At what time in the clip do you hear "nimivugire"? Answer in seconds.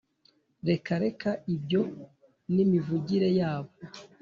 2.53-3.29